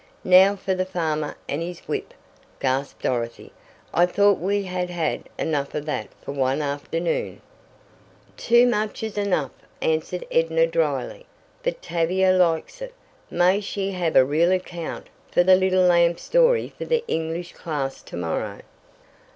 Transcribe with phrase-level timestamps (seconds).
[0.25, 2.15] "Now for the farmer and his whip!"
[2.59, 3.51] gasped Dorothy.
[3.93, 7.39] "I thought we had had enough of that for one afternoon!"
[8.35, 11.27] "Too much is enough," answered Edna dryly,
[11.61, 12.95] "but Tavia likes it.
[13.29, 15.05] May she have a real account
[15.37, 18.61] of the little lamb story for the English class to morrow."